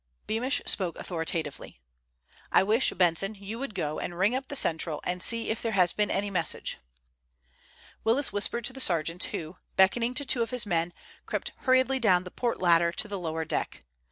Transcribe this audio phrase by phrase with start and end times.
[0.25, 1.79] Beamish spoke authoritatively.
[2.51, 5.73] "I wish, Benson, you would go and ring up the Central and see if there
[5.73, 6.79] has been any message."
[8.03, 10.91] Willis whispered to the sergeant, who, beckoning to two of his men,
[11.27, 13.83] crept hurriedly down the port ladder to the lower deck.